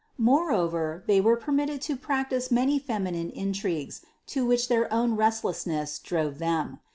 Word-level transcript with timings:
Moreover 0.17 1.03
they 1.05 1.21
were 1.21 1.37
permitted 1.37 1.79
to 1.83 1.95
practice 1.95 2.49
many 2.49 2.79
feminine 2.79 3.29
intrigues, 3.29 4.03
to 4.33 4.43
which 4.43 4.67
their 4.67 4.91
own 4.91 5.15
restlessness 5.15 5.99
drove 5.99 6.39
them. 6.39 6.79